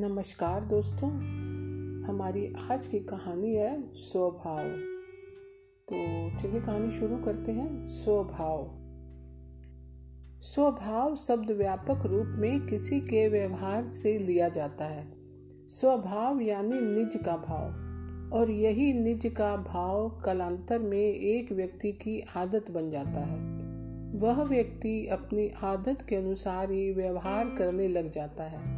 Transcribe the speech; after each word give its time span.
नमस्कार 0.00 0.64
दोस्तों, 0.64 1.10
हमारी 2.04 2.52
आज 2.70 2.86
की 2.86 2.98
कहानी 2.98 3.54
है 3.54 3.92
स्वभाव। 3.92 4.68
तो 5.88 5.94
चलिए 6.38 6.60
कहानी 6.60 6.90
शुरू 6.90 7.16
करते 7.16 7.52
हैं, 7.52 7.86
स्वभाव। 7.86 8.68
स्वभाव 10.40 11.14
शब्द 11.14 11.50
व्यापक 11.50 12.06
रूप 12.06 12.26
में 12.26 12.66
किसी 12.66 13.00
के 13.00 13.28
व्यवहार 13.28 13.84
से 13.84 14.18
लिया 14.18 14.48
जाता 14.48 14.84
है। 14.84 15.12
स्वभाव 15.66 16.40
यानी 16.40 16.80
निज 16.80 17.16
का 17.16 17.36
भाव, 17.36 17.66
और 18.38 18.50
यही 18.50 18.92
निज 18.92 19.26
का 19.26 19.56
भाव 19.56 20.20
कलांतर 20.24 20.78
में 20.78 21.14
एक 21.14 21.52
व्यक्ति 21.52 21.92
की 21.92 22.24
आदत 22.36 22.70
बन 22.70 22.90
जाता 22.90 23.20
है। 23.20 23.58
वह 24.18 24.42
व्यक्ति 24.42 25.06
अपनी 25.06 25.50
आदत 25.62 26.02
के 26.02 26.16
अनुसार 26.16 26.70
ही 26.70 26.92
व्यवहार 26.92 27.44
करने 27.44 27.88
लग 27.88 28.10
जाता 28.10 28.44
है। 28.44 28.77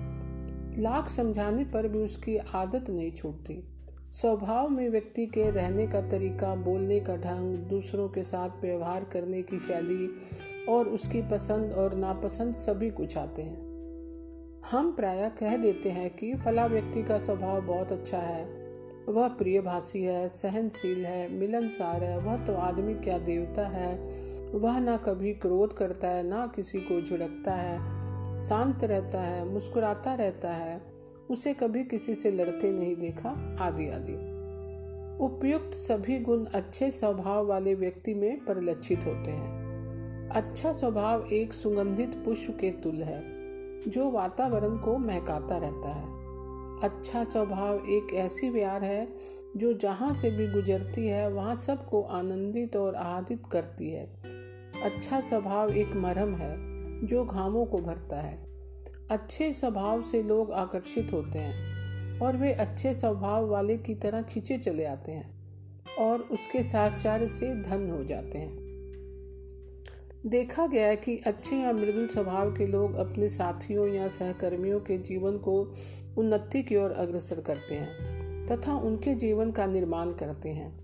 लाख 0.78 1.08
समझाने 1.08 1.64
पर 1.64 1.88
भी 1.88 1.98
उसकी 1.98 2.36
आदत 2.36 2.90
नहीं 2.90 3.12
छूटती। 3.12 3.64
स्वभाव 4.10 4.68
में 4.68 4.88
व्यक्ति 4.88 5.26
के 5.26 5.50
रहने 5.50 5.86
का 5.86 6.00
तरीका, 6.00 6.54
बोलने 6.54 7.00
का 7.00 7.16
ढंग, 7.16 7.56
दूसरों 7.56 8.08
के 8.08 8.22
साथ 8.22 8.48
व्यवहार 8.62 9.04
करने 9.04 9.42
की 9.42 9.58
शैली 9.60 10.16
और 10.68 10.88
उसकी 10.88 11.22
पसंद 11.22 11.72
और 11.72 11.94
नापसंद 11.94 12.54
सभी 12.54 12.90
कुछ 12.90 13.18
आते 13.18 13.42
हैं। 13.42 13.70
हम 14.70 14.92
प्राय 14.92 15.32
कह 15.38 15.56
देते 15.56 15.90
हैं 15.90 16.16
कि 16.16 16.34
फला 16.34 16.66
व्यक्ति 16.66 17.02
का 17.02 17.18
स्वभाव 17.18 17.60
बहुत 17.60 17.92
अच्छा 17.92 18.18
है। 18.18 18.70
वह 19.08 19.28
प्रिय 19.28 19.60
भाषी 19.60 20.04
है, 20.04 20.28
सहनशील 20.28 21.06
है, 21.06 21.32
मिलनसार 21.32 22.04
है, 22.04 22.18
वह 22.18 22.36
तो 22.36 22.54
आदमी 22.54 22.94
क्या 22.94 23.18
देवता 23.18 23.66
है? 23.66 23.98
वह 24.54 24.80
ना 24.80 24.96
कभी 24.96 25.34
क्रोध 25.34 25.72
करता 25.72 26.08
है, 26.08 26.22
ना 26.22 26.46
किसी 26.46 26.80
को 26.80 27.00
झुड़कता 27.00 27.54
है। 27.54 27.78
शांत 28.40 28.84
रहता 28.84 29.20
है, 29.20 29.48
मुस्कुराता 29.48 30.14
रहता 30.14 30.50
है, 30.50 30.80
उसे 31.30 31.54
कभी 31.54 31.84
किसी 31.84 32.14
से 32.14 32.30
लड़ते 32.30 32.70
नहीं 32.70 32.96
देखा, 32.96 33.56
आदि 33.60 33.88
आदि। 33.88 34.14
उपयुक्त 35.24 35.74
सभी 35.74 36.18
गुण 36.18 36.44
अच्छे 36.44 36.90
स्वभाव 36.90 37.46
वाले 37.46 37.74
व्यक्ति 37.74 38.14
में 38.14 38.44
परिलक्षित 38.44 39.06
होते 39.06 39.30
हैं। 39.30 39.60
अच्छा 40.28 40.72
स्वभाव 40.72 41.26
एक 41.32 41.52
सुगंधित 41.52 42.14
पुष्प 42.14 42.58
के 42.60 42.70
तुल 42.70 43.02
है, 43.02 43.22
जो 43.90 44.10
वातावरण 44.10 44.76
को 44.76 44.98
महकाता 44.98 45.58
रहता 45.58 45.88
है। 45.88 46.04
अच्छा 46.90 47.24
स्वभाव 47.24 47.74
एक 47.74 48.14
ऐसी 48.14 48.50
व्यार 48.50 48.84
है, 48.84 49.08
जो 49.56 49.72
जहाँ 49.72 50.12
से 50.12 50.30
भी 50.30 50.48
गुजरती 50.48 51.06
है, 51.06 51.32
वहाँ 51.32 51.56
सबको 51.56 52.02
आनंदित 52.02 52.76
और 52.76 52.94
आहादित 52.94 53.42
करती 53.52 53.90
है। 53.90 54.06
अच्छा 54.82 55.20
स्वभाव 55.20 55.70
एक 55.70 55.94
मरहम 55.94 56.34
है 56.34 56.69
जो 57.04 57.24
घामों 57.24 57.66
को 57.66 57.78
भरता 57.78 58.20
है। 58.20 58.38
अच्छे 59.10 59.52
स्वभाव 59.52 60.02
से 60.02 60.22
लोग 60.22 60.52
आकर्षित 60.52 61.12
होते 61.12 61.38
हैं 61.38 62.20
और 62.20 62.36
वे 62.36 62.52
अच्छे 62.52 62.94
स्वभाव 62.94 63.46
वाले 63.46 63.76
की 63.76 63.94
तरह 63.94 64.22
खींचे 64.22 64.58
चले 64.58 64.84
आते 64.84 65.12
हैं 65.12 65.30
और 65.98 66.20
उसके 66.20 66.62
साहचार्य 66.62 67.28
से 67.28 67.54
धन 67.54 67.90
हो 67.90 68.04
जाते 68.04 68.38
हैं। 68.38 68.70
देखा 70.26 70.66
गया 70.66 70.86
है 70.86 70.96
कि 70.96 71.16
अच्छे 71.16 71.56
या 71.56 71.72
मृदुल 71.72 72.06
स्वभाव 72.06 72.50
के 72.50 72.66
लोग 72.66 72.94
अपने 72.94 73.28
साथियों 73.28 73.88
या 73.88 74.08
सहकर्मियों 74.08 74.80
के 74.80 74.98
जीवन 74.98 75.38
को 75.38 75.72
उन्नति 76.18 76.62
की 76.62 76.76
ओर 76.76 76.90
अग्रसर 76.90 77.40
करते 77.40 77.74
हैं 77.74 78.10
तथा 78.46 78.74
उनके 78.74 79.14
जीवन 79.14 79.50
का 79.50 79.66
निर्माण 79.66 80.06
करते 80.06 80.48
हैं। 80.48 80.80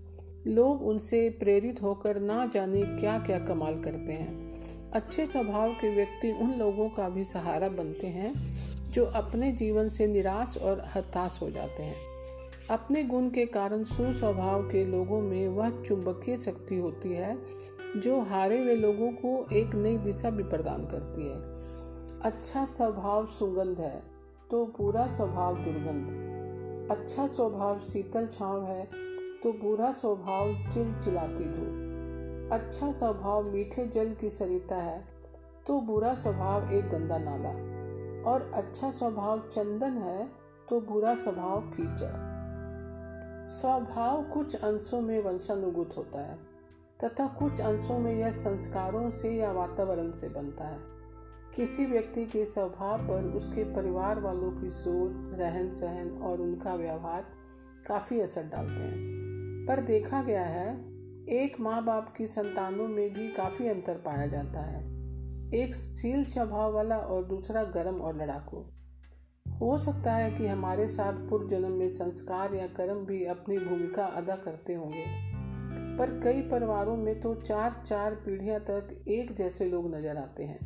लोग 0.47 0.81
उनसे 0.81 1.29
प्रेरित 1.29 1.81
होकर 1.81 2.19
ना 2.19 2.45
जाने 2.45 2.81
क्या 2.81 3.19
क्या 3.19 3.39
कमाल 3.39 3.77
करते 3.77 4.13
हैं। 4.13 4.49
अच्छे 4.93 5.25
स्वभाव 5.27 5.71
के 5.71 5.89
व्यक्ति 5.95 6.31
उन 6.31 6.53
लोगों 6.53 6.89
का 6.89 7.09
भी 7.09 7.23
सहारा 7.23 7.69
बनते 7.69 8.07
हैं, 8.07 8.33
जो 8.91 9.05
अपने 9.05 9.51
जीवन 9.51 9.89
से 9.89 10.07
निराश 10.07 10.57
और 10.57 10.85
हताश 10.95 11.39
हो 11.41 11.49
जाते 11.49 11.83
हैं। 11.83 11.95
अपने 12.69 13.03
गुण 13.03 13.29
के 13.29 13.45
कारण 13.45 13.83
सुस्वभाव 13.83 14.63
के 14.63 14.83
लोगों 14.85 15.21
में 15.21 15.47
वह 15.47 15.81
चुंबकीय 15.81 16.37
शक्ति 16.37 16.77
होती 16.77 17.09
है, 17.09 17.37
जो 17.97 18.19
हारे 18.21 18.59
हुए 18.59 18.75
लोगों 18.75 19.11
को 19.11 19.47
एक 19.53 19.75
नई 19.75 19.97
दिशा 19.97 20.29
भी 20.29 20.43
प्रदान 20.43 20.83
करती 20.83 21.27
है। 21.29 21.35
अच्छा 22.31 22.65
स्वभाव 22.65 23.25
सुगंध 23.25 23.79
है 23.79 24.03
तो 24.51 24.65
पूरा 24.65 25.07
स्वभाव 25.07 25.55
दुर्गंध। 25.55 26.89
अच्छा 26.91 27.27
स्वभाव 27.27 27.79
शीतल 27.79 28.27
छाव 28.27 28.65
है 28.65 28.83
तो 29.43 29.51
बुरा 29.53 29.91
स्वभाव 29.91 30.53
चिलचिलाती 30.69 31.43
धूप। 31.43 31.86
अच्छा 32.51 32.91
स्वभाव 32.91 33.43
मीठे 33.43 33.85
जल 33.85 34.13
की 34.13 34.29
सरिता 34.29 34.75
है 34.75 35.05
तो 35.67 35.79
बुरा 35.81 36.13
स्वभाव 36.13 36.71
एक 36.71 36.89
गंदा 36.89 37.17
नाला। 37.17 37.49
और 38.31 38.51
अच्छा 38.53 38.91
स्वभाव 38.91 39.39
चंदन 39.39 39.93
है 39.93 40.29
तो 40.69 40.79
बुरा 40.81 41.15
स्वभाव 41.15 41.61
कीचड़। 41.61 43.47
स्वभाव 43.49 44.23
कुछ 44.23 44.55
अंशों 44.55 45.01
में 45.01 45.23
वंशानुगत 45.23 45.97
होता 45.97 46.19
है, 46.19 46.39
तथा 47.03 47.27
कुछ 47.27 47.61
अंशों 47.61 47.99
में 47.99 48.13
यह 48.15 48.31
संस्कारों 48.31 49.09
से 49.09 49.31
या 49.31 49.51
वातावरण 49.51 50.11
से 50.11 50.29
बनता 50.29 50.63
है। 50.63 50.79
किसी 51.55 51.85
व्यक्ति 51.85 52.25
के 52.25 52.45
स्वभाव 52.45 53.07
पर 53.07 53.23
उसके 53.23 53.63
परिवार 53.63 54.19
वालों 54.19 54.51
की 54.51 54.69
सोच 54.69 55.33
रहन 55.33 55.69
सहन 55.69 56.21
और 56.23 56.41
उनका 56.41 56.75
व्यवहार 56.75 57.25
काफ़ी 57.87 58.21
असर 58.21 58.43
डालते 58.43 58.83
हैं। 58.83 59.65
पर 59.65 59.79
देखा 59.79 60.21
गया 60.21 60.45
है 60.45 60.96
एक 61.27 61.59
माँ 61.59 61.83
बाप 61.85 62.13
की 62.17 62.25
संतानों 62.27 62.87
में 62.87 63.13
भी 63.13 63.27
काफ़ी 63.27 63.67
अंतर 63.67 63.93
पाया 63.95 64.27
जाता 64.27 64.59
है। 64.59 64.79
एक 65.53 65.73
सील 65.75 66.23
स्वभाव 66.25 66.73
वाला 66.73 66.97
और 66.97 67.23
दूसरा 67.23 67.63
गर्म 67.63 67.95
और 67.95 68.21
लड़ाकू। 68.21 68.57
हो 69.61 69.77
सकता 69.77 70.13
है 70.13 70.31
कि 70.31 70.47
हमारे 70.47 70.87
साथ 70.87 71.13
पूर्व 71.29 71.47
जन्म 71.47 71.71
में 71.71 71.89
संस्कार 71.89 72.53
या 72.55 72.67
कर्म 72.67 73.05
भी 73.05 73.23
अपनी 73.25 73.57
भूमिका 73.57 74.05
अदा 74.05 74.35
करते 74.35 74.73
होंगे, 74.73 75.05
पर 75.97 76.19
कई 76.23 76.41
परिवारों 76.41 76.95
में 76.97 77.19
तो 77.19 77.35
चार 77.35 77.81
चार 77.85 78.15
पीढ़ियाँ 78.15 78.59
तक 78.59 79.03
एक 79.07 79.35
जैसे 79.35 79.65
लोग 79.65 79.93
नज़र 79.95 80.17
आते 80.17 80.43
हैं। 80.43 80.59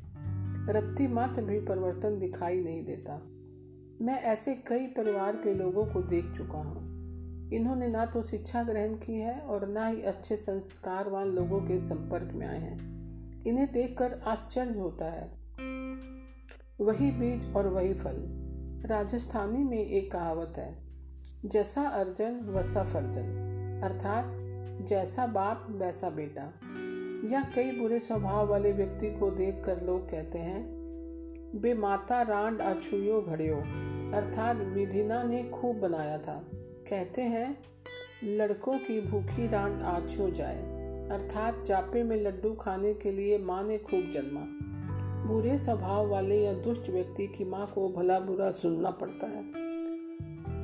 रत्ती 0.70 1.08
मात्र 1.08 1.42
भी 1.42 1.60
परिवर्तन 1.60 2.20
दिखाई 2.20 2.62
नहीं 2.62 2.84
देता। 2.86 3.20
मैं 4.02 4.22
ऐसे 4.24 4.56
कई 4.68 4.88
परिवार 4.88 5.36
के 5.36 5.54
लोगों 5.54 5.86
को 5.86 6.02
देख 6.02 6.32
चुका 6.32 6.58
हूँ। 6.58 6.91
इन्होंने 7.54 7.88
ना 7.88 8.06
तो 8.06 8.22
शिक्षा 8.22 8.64
ग्रहण 8.64 8.94
की 8.94 9.20
है 9.20 9.40
और 9.40 9.68
ना 9.68 9.88
ही 9.88 10.02
अच्छे 10.02 10.36
संस्कारवान 10.36 11.28
लोगों 11.28 11.62
के 11.62 11.80
संपर्क 11.80 12.32
में 12.34 12.48
आए 12.48 12.60
हैं। 12.60 12.92
इन्हें 13.48 13.72
देखकर 13.72 14.20
आश्चर्य 14.28 14.80
होता 14.80 15.06
है। 15.06 15.42
वही 16.82 17.12
बीज 17.12 17.56
और 17.56 17.68
वही 17.68 17.94
फल। 17.94 18.42
राजस्थानी 18.86 19.64
में 19.64 19.86
एक 19.86 20.12
कहावत 20.12 20.54
है, 20.58 20.84
जैसा 21.46 21.82
अर्जन 21.82 22.36
वैसा 22.36 22.84
फर्जन 22.84 23.42
अर्थात, 23.84 24.26
जैसा 24.86 25.28
बाप 25.28 25.68
वैसा 25.70 26.10
बेटा। 26.10 26.44
या 27.30 27.42
कई 27.42 27.72
बुरे 27.80 28.00
स्वभाव 28.00 28.48
वाले 28.48 28.72
व्यक्ति 28.72 29.08
को 29.12 29.32
देखकर 29.32 29.82
लोग 29.82 30.10
कहते 30.10 30.40
हैं, 30.40 30.66
बे 31.56 31.74
माता 31.74 32.22
रांड 32.22 32.62
अछुयो 32.62 33.22
घड़ियो। 33.22 33.56
अर्थात, 34.14 34.58
विधिना 34.58 35.24
ने 35.24 35.44
खूब 35.44 35.80
बनाया 35.80 36.18
था। 36.18 36.51
कहते 36.90 37.22
हैं, 37.22 37.64
लड़कों 38.24 38.78
की 38.78 39.02
भूखी 39.02 39.48
डांट 39.48 39.84
आज 39.84 40.18
हो 40.20 40.30
जाए। 40.30 40.56
अर्थात 41.12 41.66
जापे 41.66 42.04
में 42.04 42.24
लड्डू 42.24 42.54
खाने 42.54 42.94
के 42.94 43.12
लिए 43.12 43.38
माँ 43.38 43.64
ने 43.64 43.78
खूब 43.78 44.08
जन्मा। 44.08 44.42
बुरे 45.28 45.58
स्वभाव 45.58 46.08
वाले 46.08 46.36
या 46.36 46.54
दुष्ट 46.54 46.90
व्यक्ति 46.90 47.28
की 47.28 47.46
माँ 47.46 47.72
को 47.76 47.90
भला 47.90 48.20
बुरा 48.20 48.52
सुनना 48.52 48.92
पड़ता 48.92 49.28
है। 49.28 49.42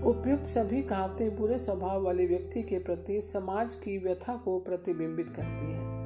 उपयुक्त 0.03 0.45
सभी 0.45 0.81
कहावतें 0.81 1.35
बुरे 1.35 1.59
स्वभाव 1.59 2.03
वाले 2.03 2.25
व्यक्ति 2.25 2.61
के 2.61 2.79
प्रति 2.79 3.21
समाज 3.21 3.75
की 3.75 3.97
व्यथा 3.97 4.35
को 4.35 4.59
प्रतिबिंबित 4.59 5.29
करती 5.29 5.71
है। 5.71 5.97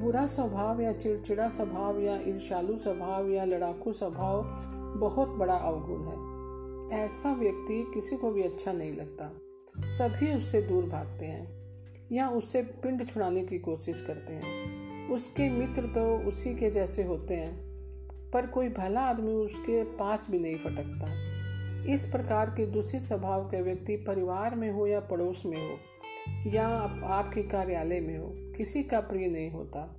बुरा 0.00 0.26
स्वभाव 0.26 0.80
या 0.80 0.92
चिड़चिड़ा 0.92 1.48
स्वभाव 1.48 2.00
या 2.00 2.16
ईर्षालु 2.16 2.78
स्वभाव 2.78 3.30
या 3.30 3.44
लड़ाकू 3.44 3.92
स्वभाव 3.92 4.42
बहुत 5.00 5.28
बड़ा 5.28 5.54
अवगुण 5.54 6.08
है। 6.08 6.27
ऐसा 6.92 7.34
व्यक्ति 7.34 7.90
किसी 7.94 8.16
को 8.16 8.30
भी 8.30 8.42
अच्छा 8.42 8.72
नहीं 8.72 8.92
लगता। 8.92 9.30
सभी 9.80 10.34
उससे 10.34 10.62
दूर 10.62 10.84
भागते 10.84 11.26
हैं, 11.26 11.72
या 12.12 12.28
उससे 12.28 12.62
पिंड 12.62 13.08
छुड़ाने 13.08 13.40
की 13.40 13.58
कोशिश 13.58 14.02
करते 14.02 14.32
हैं। 14.32 15.08
उसके 15.10 15.48
मित्र 15.50 15.82
तो 15.82 16.28
उसी 16.28 16.54
के 16.54 16.70
जैसे 16.70 17.02
होते 17.02 17.34
हैं, 17.34 17.56
पर 18.30 18.46
कोई 18.46 18.68
भला 18.68 19.00
आदमी 19.00 19.32
उसके 19.32 19.84
पास 19.84 20.30
भी 20.30 20.38
नहीं 20.38 20.56
फटकता। 20.56 21.92
इस 21.92 22.06
प्रकार 22.06 22.50
के 22.50 22.66
दूषित 22.66 23.02
स्वभाव 23.02 23.44
के 23.44 23.62
व्यक्ति 23.62 23.96
परिवार 23.96 24.54
में 24.54 24.70
हो 24.70 24.86
या 24.86 25.00
पड़ोस 25.00 25.42
में 25.46 25.70
हो, 25.70 25.78
या 26.50 26.68
आपके 27.04 27.42
कार्यालय 27.42 28.00
में 28.00 28.18
हो, 28.18 28.32
किसी 28.56 28.82
का 28.82 29.00
प्रिय 29.00 29.28
नहीं 29.28 29.50
होता। 29.50 29.94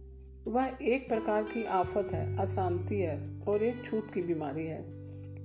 वह 0.47 0.71
एक 0.81 1.09
प्रकार 1.09 1.43
की 1.43 1.63
आफत 1.63 2.07
है, 2.13 2.37
अशांति 2.37 2.95
है 2.95 3.35
और 3.47 3.63
एक 3.63 3.85
छूत 3.85 4.11
की 4.13 4.21
बीमारी 4.21 4.67
है। 4.67 4.98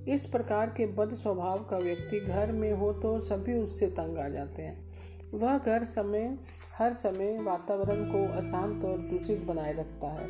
इस 0.07 0.25
प्रकार 0.25 0.69
के 0.69 0.85
बद 0.85 1.09
स्वभाव 1.09 1.63
का 1.63 1.77
व्यक्ति 1.77 2.19
घर 2.19 2.51
में 2.51 2.71
हो 2.73 2.91
तो 2.93 3.19
सभी 3.19 3.53
उससे 3.53 3.87
तंग 3.87 4.17
आ 4.17 4.27
जाते 4.29 4.61
हैं। 4.61 4.75
वह 5.33 5.57
घर 5.57 5.83
समय, 5.83 6.37
हर 6.77 6.93
समय 6.93 7.39
वातावरण 7.41 8.03
को 8.05 8.25
अशांत 8.37 8.85
और 8.85 8.97
दूषित 8.97 9.45
बनाए 9.47 9.73
रखता 9.73 10.07
है। 10.07 10.27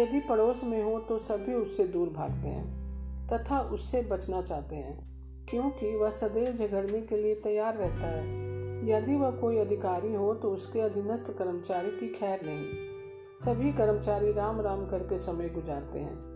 यदि 0.00 0.20
पड़ोस 0.20 0.64
में 0.64 0.82
हो 0.84 0.98
तो 0.98 1.18
सभी 1.18 1.54
उससे 1.54 1.84
दूर 1.84 2.08
भागते 2.08 2.48
हैं, 2.48 3.28
तथा 3.28 3.60
उससे 3.60 4.02
बचना 4.02 4.42
चाहते 4.42 4.76
हैं, 4.76 5.46
क्योंकि 5.50 5.96
वह 5.96 6.10
सदैव 6.10 6.56
झगड़ने 6.56 7.00
के 7.00 7.16
लिए 7.16 7.34
तैयार 7.34 7.76
रहता 7.76 8.06
है। 8.06 8.38
यदि 8.90 9.14
वह 9.14 9.30
कोई 9.30 9.58
अधिकारी 9.58 10.14
हो 10.14 10.34
तो 10.34 10.50
उसके 10.50 10.80
अधीनस्थ 10.80 11.32
कर्मचारी 11.38 11.90
की 11.90 12.08
खैर 12.08 12.40
नहीं। 12.44 12.66
सभी 13.36 13.72
कर्मचारी 13.72 14.32
राम 14.32 14.60
राम 14.60 14.86
करके 14.86 15.18
समय 15.18 15.48
गुजारते 15.48 15.98
हैं। 15.98 16.29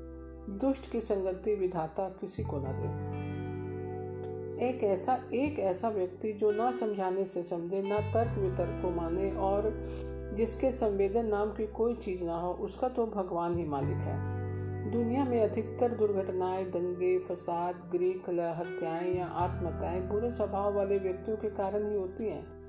दुष्ट 0.51 0.93
की 0.93 1.01
संगति 1.01 1.55
विधाता 1.55 2.09
किसी 2.09 2.43
को 2.43 2.59
ना 2.59 2.73
दे। 2.73 3.15
एक 4.69 4.85
ऐसा 4.85 5.21
एक 5.35 5.59
ऐसा 5.59 5.89
व्यक्ति 5.89 6.33
जो 6.33 6.53
ना 6.53 6.73
समझाने 6.73 7.25
से 7.25 7.43
समझे, 7.43 7.83
ना 7.83 7.99
तर्क 8.01 8.39
वितर्क 8.39 8.83
को 8.83 8.91
माने 8.91 9.31
और 9.31 9.83
जिसके 10.35 10.71
संवेदन 10.71 11.27
नाम 11.27 11.51
की 11.51 11.67
कोई 11.67 11.95
चीज़ 11.95 12.25
ना 12.25 12.41
हो, 12.41 12.53
उसका 12.53 12.89
तो 12.89 13.07
भगवान 13.07 13.59
ही 13.59 13.65
मालिक 13.65 13.97
है। 13.97 14.35
दुनिया 14.91 15.25
में 15.25 15.43
अधिकतर 15.43 15.89
दुर्घटनाएँ, 15.89 16.65
दंगे, 16.65 17.19
फसाद 17.19 17.91
गृह 17.93 18.15
कलह 18.27 18.51
हत्याएँ 18.51 19.19
या 19.19 19.27
आत्महत्याएँ 19.27 20.01
बुरे 20.01 20.31
स्वभाव 20.31 20.75
वाले 20.75 20.99
व्यक्तियों 20.99 21.37
के 21.37 21.51
कारण 21.51 21.91
ही 21.91 21.97
होती 21.97 22.29
हैं। 22.29 22.65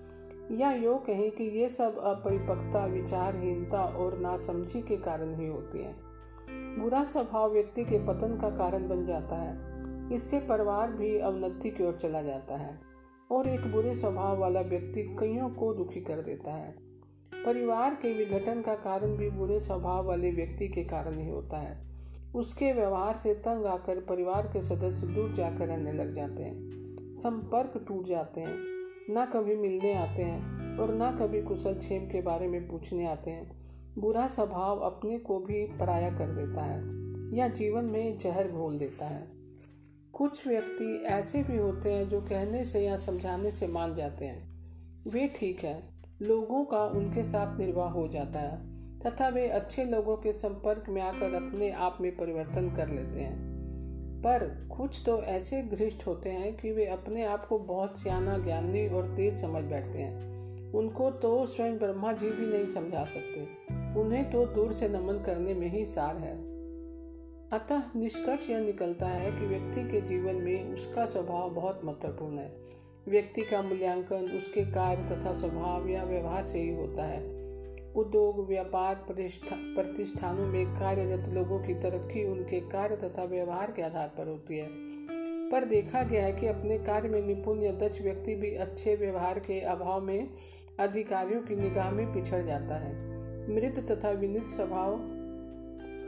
या 0.52 0.72
यो 0.72 0.96
कहें 0.96 1.32
कि 1.32 1.44
ये 1.44 1.70
सब 1.70 1.98
अपरिपक्वता, 1.98 2.86
विचारहीनता 2.86 3.84
और 3.84 4.20
नासमझी 4.20 4.82
के 4.82 4.98
कारण 4.98 5.36
ही 5.36 5.48
होती 5.48 5.80
है। 5.80 6.05
बुरा 6.80 7.04
स्वभाव 7.04 7.52
व्यक्ति 7.52 7.84
के 7.84 7.98
पतन 8.06 8.38
का 8.42 8.50
कारण 8.50 8.88
बन 8.88 9.06
जाता 9.06 9.36
है। 9.36 10.16
इससे 10.16 10.40
परिवार 10.40 10.92
भी 10.92 11.18
अवनति 11.20 11.70
की 11.70 11.84
ओर 11.84 11.96
चला 11.96 12.22
जाता 12.22 12.58
है 12.58 12.80
और 13.32 13.48
एक 13.48 13.72
बुरे 13.72 13.96
स्वभाव 13.96 14.40
वाला 14.40 14.62
व्यक्ति 14.62 15.04
कईयों 15.20 15.50
को 15.50 15.74
दुखी 15.74 16.02
कर 16.02 16.22
देता 16.22 16.52
है। 16.52 16.76
परिवार 17.46 17.96
के 17.96 18.14
विघटन 18.14 18.62
का 18.62 18.76
कारण 18.76 19.16
भी 19.18 19.30
बुरे 19.30 19.60
स्वभाव 19.60 20.08
वाले 20.08 20.32
व्यक्ति 20.32 20.68
के 20.68 20.84
कारण 20.84 21.20
ही 21.20 21.30
होता 21.30 21.58
है। 21.58 21.86
उसके 22.36 22.74
व्यवहार 22.74 23.14
से 23.14 23.34
तंग 23.34 23.66
आकर 23.66 24.00
परिवार 24.00 24.48
के 24.48 24.62
सदस्य 24.62 25.08
दूर 25.08 25.32
जाकर 25.32 25.68
रहने 25.68 25.94
लग 25.94 26.14
जाते 26.14 26.44
हैं। 26.44 27.16
संपर्क 27.16 27.86
टूट 27.88 28.06
जाते 28.06 28.42
हैं, 28.42 28.56
ना 29.10 29.26
कभी 29.26 29.56
मिलने 29.56 29.94
आते 29.94 30.24
हैं 30.24 30.78
और 30.78 30.94
ना 30.94 31.12
कभी 31.12 31.42
कुशल 31.42 31.76
छेम 31.76 32.06
के 32.06 32.22
बारे 32.22 32.48
में 32.48 32.68
पूछने 32.68 33.06
आते 33.08 33.32
हैं। 33.32 33.66
बुरा 33.98 34.28
स्वभाव 34.28 34.80
अपने 34.80 35.20
को 35.20 35.40
भी 35.40 35.66
पराया 35.66 36.10
कर 36.10 36.28
देता 36.28 36.62
है, 36.62 36.80
या 37.38 37.48
जीवन 37.48 37.84
में 37.86 38.20
जहर 38.20 38.52
घोल 38.52 38.80
देता 38.80 39.08
है। 39.08 39.28
कुछ 40.14 40.48
व्यक्ति 40.48 41.04
ऐसे 41.06 41.44
भी 41.44 41.58
होते 41.58 41.94
हैं 41.94 42.10
जो 42.10 42.22
कहने 42.22 42.66
से 42.66 42.82
या 42.82 42.96
समझाने 42.96 43.52
से 43.52 43.68
मान 43.68 43.96
जाते 43.96 44.26
हैं। 44.26 44.56
वे 45.10 45.28
ठीक 45.36 45.64
है, 45.64 45.84
लोगों 46.22 46.66
का 46.66 46.86
उनके 46.86 47.24
साथ 47.24 47.60
निर्वाह 47.60 47.90
हो 47.90 48.08
जाता 48.08 48.40
है, 48.40 48.76
तथा 49.00 49.28
वे 49.28 49.48
अच्छे 49.48 49.86
लोगों 49.86 50.18
के 50.18 50.32
संपर्क 50.32 50.84
में 50.90 51.02
आकर 51.02 51.34
अपने 51.34 51.72
आप 51.72 51.98
में 52.02 52.18
परिवर्तन 52.18 52.70
कर 52.70 52.90
लेते 52.90 53.20
हैं। 53.20 53.56
पर 54.20 54.68
कुछ 54.78 55.04
तो 55.06 55.22
ऐसे 55.22 55.62
घृष्ट 55.62 56.08
होते 56.08 56.30
हैं 56.30 56.58
कि 56.58 56.72
वे 56.72 56.86
अपने 56.86 57.26
आप 57.26 57.46
को 57.46 57.60
बहुत 57.60 57.98
सियाना, 57.98 58.38
ज्ञानी 58.38 58.88
और 58.88 59.16
तेज 59.16 59.34
समझ 59.34 59.64
बैठते 59.64 60.00
हैं। 60.00 60.36
उनको 60.74 61.12
तो 61.12 61.46
स्वयं 61.46 61.78
ब्रह्मा 61.78 62.14
जी 62.14 62.30
भी 62.30 62.48
नहीं 62.48 62.66
समझा 62.66 63.06
सकते। 63.06 63.65
उन्हें 63.98 64.32
तो 64.32 64.46
दूर 64.46 64.72
से 64.72 64.90
नमन 64.90 65.24
करने 65.26 65.54
में 65.54 65.68
ही 65.68 65.86
सार 65.86 66.18
है। 66.18 66.56
अतः 67.54 67.82
निष्कर्ष 67.96 68.50
यह 68.50 68.60
निकलता 68.60 69.08
है 69.08 69.32
कि 69.32 69.46
व्यक्ति 69.46 69.84
के 69.84 70.02
जीवन 70.02 70.36
में 70.36 70.74
उसका 70.74 71.06
स्वभाव 71.06 71.50
बहुत 71.50 71.82
महत्वपूर्ण 71.84 72.38
है। 72.38 72.58
व्यक्ति 73.08 73.42
का 73.42 73.62
मूल्यांकन, 73.62 74.32
उसके 74.38 74.66
कार्य 74.66 75.16
तथा 75.16 75.34
स्वभाव 75.34 75.88
या 75.88 76.04
व्यवहार 76.04 76.44
से 76.44 76.60
ही 76.60 76.76
होता 76.76 77.04
है। 77.04 77.46
उद्योग, 77.96 78.48
व्यापार, 78.48 78.96
प्रतिष्ठा, 78.96 79.56
प्रतिष्ठानों 79.56 80.46
में 80.46 80.68
कार्यरत 80.68 81.30
लोगों 81.30 81.60
की 81.60 81.74
तरक्की 81.74 82.24
उनके 82.24 82.60
कार्य 82.60 82.96
तथा 82.96 83.24
व्यवहार 83.24 83.72
के 83.72 83.82
आधार 83.82 84.08
पर 84.08 84.28
होती 84.28 84.58
है। 84.58 84.68
पर 85.50 85.64
देखा 85.64 86.04
गया 86.04 86.26
है 86.26 86.34
कि 86.34 86.48
अपने 86.48 86.78
कार्य 86.78 87.10
में 87.10 87.22
निपुण 87.22 87.62
या 87.62 87.72
दक्ष 87.72 88.02
व्यक्ति 88.02 88.36
भी 88.36 88.56
अच्छे 88.56 88.96
व्यवहार 88.96 89.40
के 89.40 89.62
अभाव 89.62 90.02
में 90.02 90.30
अधिकारियों 90.80 91.42
की 91.42 91.56
निगाह 91.56 91.92
में 91.92 92.12
पिछड़ 92.12 92.46
जाता 92.46 92.76
है। 92.76 93.05
मृत 93.50 93.86
तथा 93.92 94.12
विनित 94.12 94.46
स्वभाव, 94.46 94.96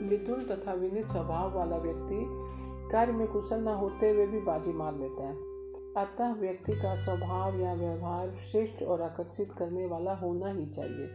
मृदुल 0.08 0.44
तथा 0.44 0.74
विनित 0.74 1.08
स्वभाव 1.08 1.58
वाला 1.58 1.78
व्यक्ति 1.78 2.24
कार्य 2.92 3.12
में 3.12 3.28
कुशल 3.28 3.64
न 3.64 3.68
होते 3.68 4.10
हुए 4.10 4.28
भी 4.28 4.40
बाजी 4.40 4.74
मार 4.74 4.96
लेता 4.96 5.24
है। 5.24 5.36
अतः 6.06 6.34
व्यक्ति 6.34 6.74
का 6.74 6.96
स्वभाव 6.96 7.60
या 7.60 7.74
व्यवहार 7.74 8.32
श्रेष्ठ 8.32 8.84
और 8.84 9.02
आकर्षित 9.02 9.52
करने 9.52 9.86
वाला 9.86 10.14
होना 10.14 10.48
ही 10.48 10.66
चाहिए। 10.66 11.10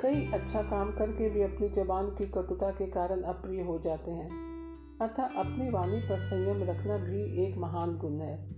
कई 0.00 0.30
अच्छा 0.34 0.62
काम 0.62 0.90
करके 0.90 1.30
भी 1.30 1.42
अपनी 1.42 1.68
जबान 1.68 2.06
की 2.06 2.26
कटुता 2.26 2.70
के 2.70 2.86
कारण 2.86 3.22
अप्रिय 3.22 3.62
हो 3.62 3.78
जाते 3.78 4.10
हैं। 4.10 4.30
अतः 5.02 5.22
अपनी 5.22 5.70
वाणी 5.70 6.00
पर 6.00 6.18
संयम 6.18 6.62
रखना 6.62 6.96
भी 6.96 7.46
एक 7.46 7.56
महान 7.56 7.98
गुण 7.98 8.20
है। 8.20 8.52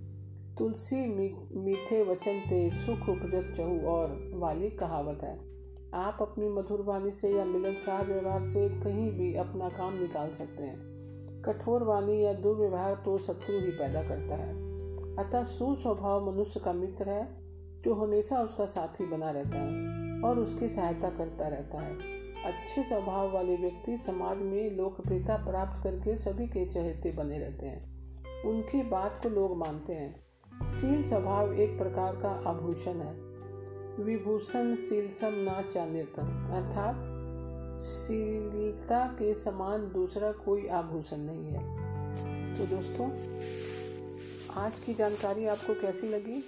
तुलसी 0.58 0.96
मीठे 1.56 2.02
वचन 2.02 2.40
ते 2.40 2.70
सुख 2.70 3.08
उपजत 3.08 3.52
चहु 3.56 3.88
और 3.88 4.30
वाली 4.34 4.70
कहावत 4.70 5.18
है। 5.22 5.45
आप 5.96 6.18
अपनी 6.20 6.48
मधुर 6.48 6.82
वाणी 6.82 7.10
से 7.10 7.30
या 7.30 7.44
मिलनसार 7.44 8.06
व्यवहार 8.06 8.44
से 8.44 8.68
कहीं 8.68 9.12
भी 9.12 9.34
अपना 9.34 9.68
काम 9.68 9.98
निकाल 9.98 10.30
सकते 10.30 10.62
हैं। 10.62 10.78
कठोर 11.42 11.82
वाणी 11.82 12.24
या 12.24 12.32
दुर्व्यवहार 12.32 12.94
तो 12.94 13.18
शत्रु 13.18 13.58
ही 13.58 13.70
पैदा 13.70 14.02
करता 14.02 14.34
है। 14.34 14.54
अतः 15.16 15.42
सुस्वभाव 15.42 16.32
मनुष्य 16.32 16.60
का 16.60 16.72
मित्र 16.72 17.08
है, 17.08 17.28
जो 17.82 17.94
हमेशा 17.94 18.42
उसका 18.42 18.66
साथी 18.66 19.06
बना 19.06 19.30
रहता 19.30 19.58
है 19.58 19.70
और 20.22 20.38
उसकी 20.38 20.68
सहायता 20.68 21.10
करता 21.10 21.48
रहता 21.48 21.80
है। 21.80 21.98
अच्छे 22.44 22.82
स्वभाव 22.82 23.32
वाले 23.32 23.56
व्यक्ति 23.56 23.96
समाज 23.96 24.38
में 24.38 24.76
लोकप्रियता 24.76 25.36
प्राप्त 25.36 25.82
करके 25.82 26.16
सभी 26.16 26.46
के 26.46 26.66
चहेते 26.66 27.12
बने 27.12 27.38
रहते 27.38 27.66
हैं। 27.66 27.96
उनकी 28.44 28.82
बात 28.82 29.20
को 29.22 29.28
लोग 29.28 29.56
मानते 29.56 29.92
हैं। 29.92 30.26
शील 30.64 31.02
स्वभाव 31.02 31.54
एक 31.54 31.78
प्रकार 31.78 32.16
का 32.16 32.28
आभूषण 32.28 32.92
है। 32.92 33.25
विभूषण 34.00 34.74
शीलसम 34.74 35.32
ना 35.34 35.62
चान्यतम, 35.62 36.48
अर्थात 36.52 36.94
शीलता 37.80 39.06
के 39.06 39.34
समान 39.34 39.92
दूसरा 39.92 40.32
कोई 40.32 40.66
आभूषण 40.66 41.16
नहीं 41.16 41.44
है। 41.44 41.76
तो 42.58 42.76
दोस्तों, 42.76 43.10
आज 44.64 44.80
की 44.80 44.94
जानकारी 44.94 45.46
आपको 45.46 45.74
कैसी 45.74 46.08
लगी? 46.08 46.40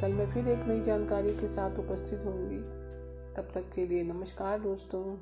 कल 0.00 0.12
मैं 0.12 0.28
फिर 0.28 0.48
एक 0.48 0.64
नई 0.64 0.80
जानकारी 0.80 1.32
के 1.32 1.48
साथ 1.48 1.78
उपस्थित 1.78 2.20
होंगी। 2.24 2.60
तब 3.36 3.48
तक 3.54 3.72
के 3.74 3.86
लिए 3.86 4.04
नमस्कार 4.04 4.60
दोस्तों। 4.60 5.16